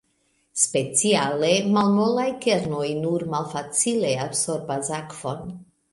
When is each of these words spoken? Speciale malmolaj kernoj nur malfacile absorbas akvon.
Speciale 0.59 1.51
malmolaj 1.75 2.25
kernoj 2.45 2.87
nur 3.03 3.27
malfacile 3.35 4.15
absorbas 4.27 4.95
akvon. 5.03 5.45